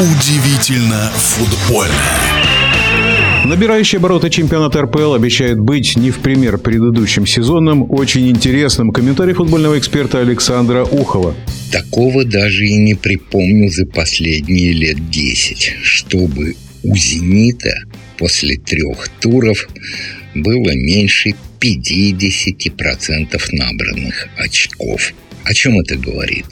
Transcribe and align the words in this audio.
Удивительно 0.00 1.10
футбольно. 1.16 1.92
Набирающий 3.44 3.98
обороты 3.98 4.30
чемпионат 4.30 4.76
РПЛ 4.76 5.14
обещает 5.14 5.58
быть 5.58 5.96
не 5.96 6.12
в 6.12 6.20
пример 6.20 6.58
предыдущим 6.58 7.26
сезонным, 7.26 7.84
очень 7.90 8.30
интересным. 8.30 8.92
Комментарий 8.92 9.34
футбольного 9.34 9.76
эксперта 9.76 10.20
Александра 10.20 10.84
Ухова. 10.84 11.34
Такого 11.72 12.24
даже 12.24 12.64
и 12.64 12.76
не 12.76 12.94
припомню 12.94 13.70
за 13.70 13.86
последние 13.86 14.72
лет 14.72 15.10
десять, 15.10 15.74
чтобы 15.82 16.54
у 16.84 16.96
«Зенита» 16.96 17.74
после 18.18 18.56
трех 18.56 19.08
туров 19.20 19.66
было 20.32 20.76
меньше 20.76 21.34
50% 21.60 23.36
набранных 23.50 24.28
очков. 24.36 25.12
О 25.42 25.52
чем 25.54 25.80
это 25.80 25.96
говорит? 25.96 26.46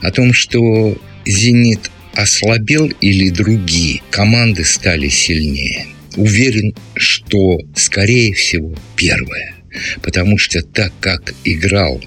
О 0.00 0.10
том, 0.10 0.32
что 0.32 0.96
«Зенит» 1.26 1.90
ослабел 2.14 2.86
или 3.00 3.30
другие 3.30 4.02
команды 4.10 4.64
стали 4.64 5.08
сильнее? 5.08 5.86
Уверен, 6.16 6.74
что, 6.94 7.58
скорее 7.74 8.34
всего, 8.34 8.74
первое. 8.96 9.54
Потому 10.02 10.36
что 10.36 10.62
так 10.62 10.92
как 11.00 11.34
играл 11.44 12.02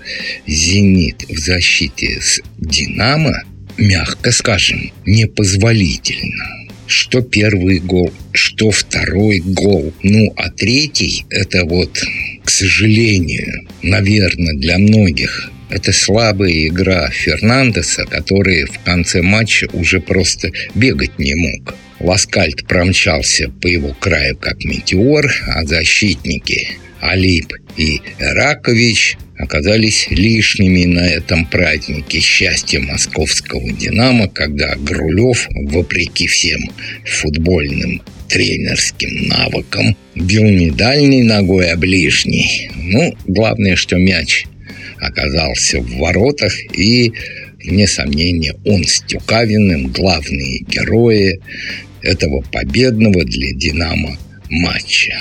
«Зенит» 0.46 1.24
в 1.30 1.38
защите 1.38 2.20
с 2.20 2.42
«Динамо», 2.58 3.44
мягко 3.78 4.32
скажем, 4.32 4.92
непозволительно 5.06 6.64
что 6.86 7.22
первый 7.22 7.80
гол, 7.80 8.14
что 8.34 8.72
второй 8.72 9.40
гол. 9.40 9.94
Ну, 10.04 10.34
а 10.36 10.50
третий, 10.52 11.26
это 11.30 11.66
вот, 11.66 12.02
к 12.44 12.50
сожалению, 12.50 13.68
наверное, 13.82 14.54
для 14.54 14.78
многих 14.78 15.50
это 15.74 15.92
слабая 15.92 16.68
игра 16.68 17.10
Фернандеса, 17.10 18.06
который 18.06 18.66
в 18.66 18.80
конце 18.84 19.24
матча 19.24 19.68
уже 19.74 20.00
просто 20.00 20.52
бегать 20.76 21.18
не 21.18 21.34
мог. 21.34 21.76
Ласкальт 22.00 22.68
промчался 22.68 23.50
по 23.50 23.68
его 23.68 23.96
краю 24.00 24.38
как 24.38 24.64
метеор, 24.64 25.34
а 25.48 25.66
защитники 25.66 26.78
Алип 27.02 27.54
и 27.76 28.02
Ракович 28.20 29.18
оказались 29.38 30.08
лишними 30.12 30.86
на 30.86 31.08
этом 31.08 31.46
празднике 31.48 32.20
счастья 32.20 32.80
московского 32.80 33.72
«Динамо», 33.72 34.28
когда 34.28 34.76
Грулев, 34.76 35.48
вопреки 35.50 36.28
всем 36.28 36.62
футбольным 37.04 38.02
тренерским 38.30 39.28
навыкам, 39.28 39.98
бил 40.16 40.44
не 40.44 40.70
дальней 40.70 41.24
ногой, 41.24 41.72
а 41.72 41.78
ближней. 41.78 42.70
Ну, 42.76 43.16
главное, 43.26 43.76
что 43.76 43.98
мяч 43.98 44.46
оказался 45.04 45.80
в 45.80 45.98
воротах, 45.98 46.54
и, 46.74 47.12
вне 47.64 47.88
сомнения, 47.88 48.56
он 48.66 48.86
с 48.86 49.02
Тюкавиным 49.02 49.88
главные 49.88 50.60
герои 50.60 51.40
этого 52.02 52.42
победного 52.42 53.24
для 53.24 53.52
«Динамо» 53.54 54.18
матча. 54.50 55.14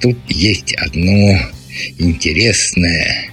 Тут 0.00 0.18
есть 0.28 0.74
одно 0.74 1.38
интересное 1.98 3.30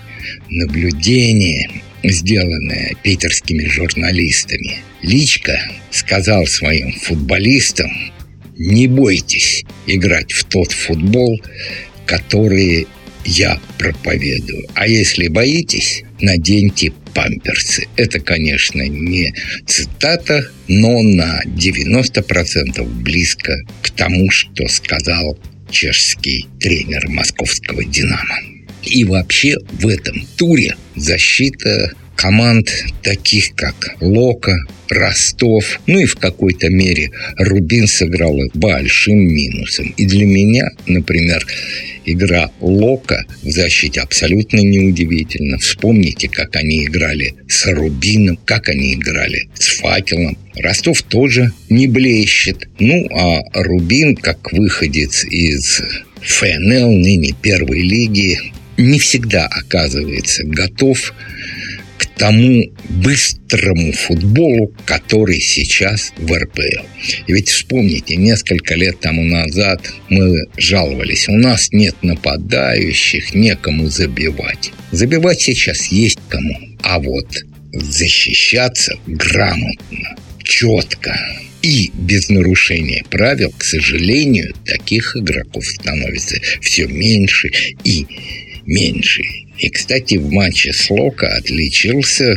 наблюдение, 0.49 1.69
сделанное 2.03 2.93
питерскими 3.01 3.65
журналистами. 3.65 4.77
Личка 5.01 5.59
сказал 5.91 6.45
своим 6.47 6.93
футболистам, 6.93 7.91
не 8.57 8.87
бойтесь 8.87 9.63
играть 9.87 10.31
в 10.31 10.45
тот 10.45 10.71
футбол, 10.71 11.41
который 12.05 12.87
я 13.25 13.59
проповедую. 13.77 14.67
А 14.75 14.88
если 14.88 15.27
боитесь, 15.27 16.03
наденьте 16.19 16.91
памперсы. 17.13 17.88
Это, 17.95 18.19
конечно, 18.19 18.81
не 18.81 19.33
цитата, 19.67 20.49
но 20.67 21.02
на 21.02 21.41
90% 21.45 22.83
близко 23.02 23.53
к 23.81 23.92
тому, 23.92 24.30
что 24.31 24.67
сказал 24.67 25.37
чешский 25.70 26.48
тренер 26.59 27.08
московского 27.09 27.83
«Динамо». 27.83 28.52
И 28.86 29.05
вообще 29.05 29.55
в 29.71 29.88
этом 29.88 30.26
туре 30.38 30.76
защита 30.95 31.94
команд 32.16 32.70
таких 33.02 33.54
как 33.55 33.95
Лока, 33.99 34.55
Ростов, 34.89 35.80
ну 35.88 35.99
и 35.99 36.05
в 36.05 36.16
какой-то 36.16 36.70
мере 36.70 37.10
Рубин 37.38 37.88
сыграла 37.88 38.48
большим 38.54 39.17
минусом. 39.17 39.93
И 39.98 40.05
для 40.05 40.26
меня, 40.26 40.70
например, 40.86 41.45
игра 42.05 42.52
Лока 42.61 43.26
в 43.42 43.49
защите 43.49 44.02
абсолютно 44.02 44.60
неудивительна. 44.60 45.58
Вспомните, 45.58 46.30
как 46.30 46.55
они 46.55 46.86
играли 46.86 47.33
с 47.48 47.66
Рубином, 47.66 48.38
как 48.45 48.70
они 48.70 48.93
играли 48.93 49.49
с 49.55 49.80
Факелом. 49.80 50.38
Ростов 50.55 51.02
тоже 51.02 51.52
не 51.70 51.88
блещет. 51.88 52.67
Ну, 52.80 53.08
а 53.11 53.42
Рубин, 53.54 54.16
как 54.16 54.52
выходец 54.54 55.26
из 55.26 55.82
ФНЛ, 56.26 56.92
ныне 56.92 57.34
первой 57.42 57.82
лиги, 57.82 58.39
не 58.78 59.00
всегда 59.00 59.45
оказывается 59.45 60.44
готов 60.45 61.14
к 61.98 62.06
тому 62.17 62.64
быстрому 62.89 63.92
футболу, 63.92 64.73
который 64.86 65.39
сейчас 65.39 66.14
в 66.17 66.34
РПЛ. 66.34 66.86
И 67.28 67.34
ведь 67.34 67.50
вспомните, 67.50 68.16
несколько 68.16 68.76
лет 68.76 69.00
тому 69.00 69.23
назад 69.23 69.82
мы 70.10 70.48
жаловались, 70.58 71.28
у 71.28 71.34
нас 71.34 71.72
нет 71.72 71.95
нападающих, 72.02 73.34
некому 73.34 73.88
забивать. 73.88 74.72
Забивать 74.92 75.42
сейчас 75.42 75.88
есть 75.88 76.20
кому, 76.30 76.58
а 76.82 77.00
вот 77.00 77.28
защищаться 77.73 78.95
грамотно, 79.08 80.16
четко, 80.44 81.17
и 81.63 81.91
без 81.93 82.29
нарушения 82.29 83.03
правил, 83.09 83.51
к 83.57 83.63
сожалению, 83.63 84.53
таких 84.65 85.15
игроков 85.15 85.65
становится 85.65 86.37
все 86.61 86.85
меньше 86.87 87.49
и 87.83 88.05
меньше. 88.65 89.23
И, 89.57 89.69
кстати, 89.69 90.15
в 90.15 90.29
матче 90.29 90.73
с 90.73 90.89
Лока 90.89 91.35
отличился 91.37 92.35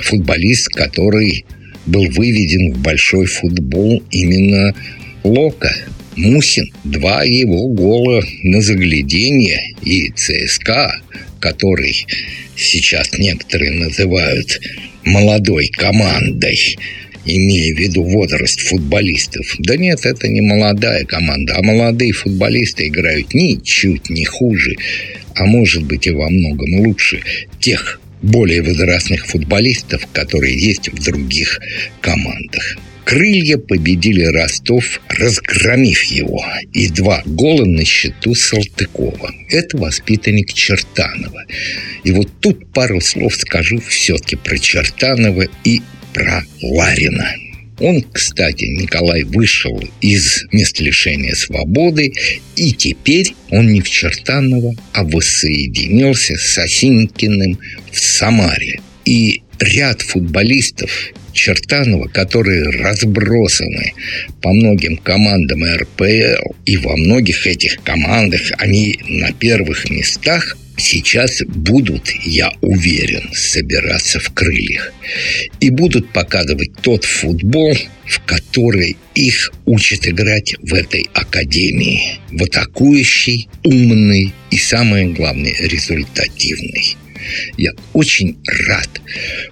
футболист, 0.00 0.68
который 0.70 1.44
был 1.86 2.10
выведен 2.10 2.72
в 2.74 2.78
большой 2.78 3.26
футбол 3.26 4.02
именно 4.10 4.74
Лока. 5.22 5.74
Мусин. 6.16 6.72
Два 6.82 7.22
его 7.22 7.68
гола 7.68 8.24
на 8.42 8.60
заглядение. 8.60 9.74
И 9.82 10.10
ЦСКА, 10.10 11.00
который 11.38 12.06
сейчас 12.56 13.16
некоторые 13.16 13.70
называют 13.72 14.60
молодой 15.04 15.68
командой, 15.68 16.76
имея 17.24 17.74
в 17.74 17.78
виду 17.78 18.02
возраст 18.02 18.60
футболистов. 18.60 19.46
Да 19.58 19.76
нет, 19.76 20.04
это 20.04 20.28
не 20.28 20.40
молодая 20.40 21.04
команда, 21.04 21.56
а 21.56 21.62
молодые 21.62 22.12
футболисты 22.12 22.88
играют 22.88 23.34
ничуть 23.34 24.10
не 24.10 24.24
хуже 24.24 24.76
а 25.38 25.46
может 25.46 25.84
быть 25.84 26.06
и 26.06 26.10
во 26.10 26.28
многом 26.28 26.80
лучше 26.80 27.22
тех 27.60 28.00
более 28.20 28.62
возрастных 28.62 29.26
футболистов, 29.26 30.06
которые 30.12 30.58
есть 30.58 30.88
в 30.88 31.02
других 31.02 31.60
командах. 32.00 32.76
Крылья 33.04 33.56
победили 33.56 34.24
Ростов, 34.24 35.00
разгромив 35.08 36.02
его. 36.02 36.44
И 36.74 36.88
два 36.88 37.22
гола 37.24 37.64
на 37.64 37.84
счету 37.84 38.34
Салтыкова. 38.34 39.32
Это 39.48 39.78
воспитанник 39.78 40.52
Чертанова. 40.52 41.44
И 42.04 42.10
вот 42.10 42.28
тут 42.40 42.70
пару 42.72 43.00
слов 43.00 43.34
скажу 43.36 43.80
все-таки 43.80 44.36
про 44.36 44.58
Чертанова 44.58 45.46
и 45.64 45.80
про 46.18 46.42
Ларина. 46.62 47.32
Он, 47.78 48.02
кстати, 48.12 48.64
Николай 48.64 49.22
вышел 49.22 49.80
из 50.00 50.44
места 50.50 50.82
лишения 50.82 51.34
свободы, 51.34 52.12
и 52.56 52.72
теперь 52.72 53.34
он 53.50 53.68
не 53.68 53.80
в 53.80 53.88
Чертаново, 53.88 54.74
а 54.92 55.04
воссоединился 55.04 56.34
с 56.34 56.58
Осинкиным 56.58 57.60
в 57.92 58.00
Самаре. 58.00 58.80
И 59.04 59.42
ряд 59.60 60.02
футболистов 60.02 60.90
Чертанова, 61.32 62.08
которые 62.08 62.64
разбросаны 62.80 63.92
по 64.42 64.52
многим 64.52 64.96
командам 64.96 65.62
РПЛ, 65.62 66.52
и 66.66 66.76
во 66.78 66.96
многих 66.96 67.46
этих 67.46 67.80
командах 67.84 68.42
они 68.58 68.98
на 69.08 69.30
первых 69.30 69.88
местах– 69.88 70.56
сейчас 70.78 71.42
будут, 71.46 72.10
я 72.24 72.50
уверен, 72.60 73.30
собираться 73.34 74.20
в 74.20 74.32
крыльях. 74.32 74.92
И 75.60 75.70
будут 75.70 76.12
показывать 76.12 76.70
тот 76.82 77.04
футбол, 77.04 77.76
в 78.06 78.24
который 78.24 78.96
их 79.14 79.52
учат 79.66 80.06
играть 80.06 80.54
в 80.62 80.74
этой 80.74 81.06
академии. 81.12 82.20
В 82.30 82.42
атакующий, 82.44 83.48
умный 83.64 84.32
и, 84.50 84.56
самое 84.56 85.08
главное, 85.08 85.54
результативный. 85.58 86.96
Я 87.56 87.72
очень 87.92 88.38
рад, 88.68 89.00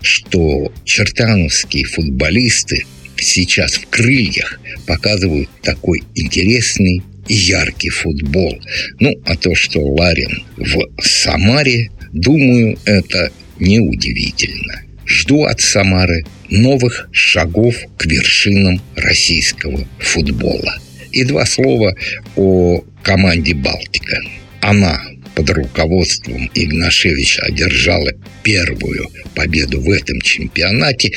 что 0.00 0.72
чертановские 0.84 1.84
футболисты 1.84 2.84
сейчас 3.16 3.74
в 3.74 3.86
крыльях 3.88 4.60
показывают 4.86 5.48
такой 5.62 6.02
интересный 6.14 7.02
яркий 7.28 7.90
футбол. 7.90 8.58
Ну, 9.00 9.14
а 9.24 9.36
то, 9.36 9.54
что 9.54 9.80
Ларин 9.80 10.44
в 10.56 10.78
Самаре, 11.02 11.90
думаю, 12.12 12.78
это 12.84 13.30
неудивительно. 13.58 14.82
жду 15.06 15.44
от 15.44 15.60
Самары 15.60 16.24
новых 16.50 17.08
шагов 17.12 17.76
к 17.96 18.06
вершинам 18.06 18.80
российского 18.96 19.86
футбола. 19.98 20.78
И 21.12 21.24
два 21.24 21.46
слова 21.46 21.94
о 22.36 22.84
команде 23.02 23.54
«Балтика». 23.54 24.20
Она 24.60 25.00
под 25.36 25.50
руководством 25.50 26.50
Игнашевича 26.54 27.42
одержала 27.42 28.10
первую 28.42 29.06
победу 29.34 29.80
в 29.80 29.90
этом 29.90 30.20
чемпионате, 30.22 31.12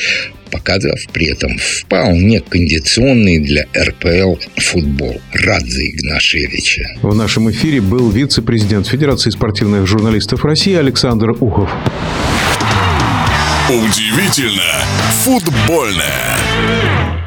показав 0.51 0.99
при 1.13 1.27
этом 1.27 1.57
вполне 1.57 2.41
кондиционный 2.41 3.39
для 3.39 3.65
РПЛ 3.75 4.35
футбол. 4.57 5.19
Рад 5.33 5.65
за 5.65 5.87
Игнашевича. 5.87 6.85
В 7.01 7.15
нашем 7.15 7.49
эфире 7.49 7.81
был 7.81 8.11
вице-президент 8.11 8.87
Федерации 8.87 9.29
спортивных 9.29 9.87
журналистов 9.87 10.43
России 10.43 10.75
Александр 10.75 11.31
Ухов. 11.31 11.71
Удивительно 13.69 14.83
футбольное. 15.23 17.18